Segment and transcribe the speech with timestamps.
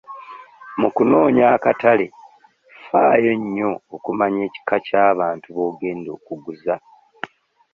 [0.79, 2.07] Mu kunoonya akatale
[2.87, 6.75] faayo nnyo okumanya ekika ky'abantu b'ogenda okuguza.